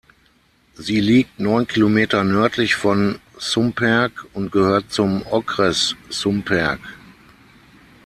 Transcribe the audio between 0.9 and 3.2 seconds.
liegt neun Kilometer nördlich von